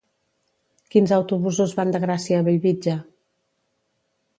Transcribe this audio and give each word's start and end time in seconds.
Quins 0.95 1.13
autobusos 1.19 1.77
van 1.83 1.95
de 1.97 2.03
Gràcia 2.09 2.41
a 2.41 2.49
Bellvitge? 2.51 3.01